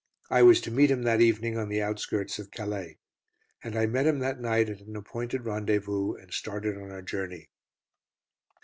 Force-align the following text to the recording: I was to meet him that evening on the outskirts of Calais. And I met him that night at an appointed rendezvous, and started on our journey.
I 0.31 0.41
was 0.41 0.61
to 0.61 0.71
meet 0.71 0.89
him 0.89 1.03
that 1.03 1.21
evening 1.21 1.59
on 1.59 1.69
the 1.69 1.83
outskirts 1.83 2.39
of 2.39 2.49
Calais. 2.49 2.97
And 3.63 3.75
I 3.77 3.85
met 3.85 4.07
him 4.07 4.17
that 4.17 4.39
night 4.39 4.67
at 4.67 4.81
an 4.81 4.95
appointed 4.95 5.45
rendezvous, 5.45 6.15
and 6.15 6.33
started 6.33 6.75
on 6.75 6.89
our 6.89 7.03
journey. 7.03 7.51